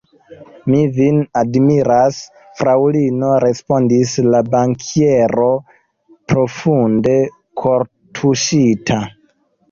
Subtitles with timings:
[0.73, 2.15] Mi vin admiras,
[2.61, 5.49] fraŭlino, respondis la bankiero
[6.33, 7.15] profunde
[7.65, 8.99] kortuŝita.